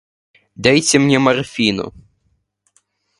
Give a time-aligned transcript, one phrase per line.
[0.55, 1.93] Дайте мне морфину.